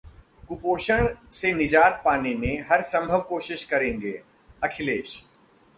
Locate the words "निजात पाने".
1.53-2.33